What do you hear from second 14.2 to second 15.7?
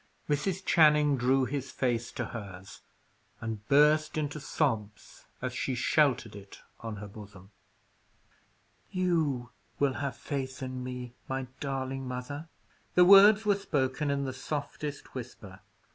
the softest whisper.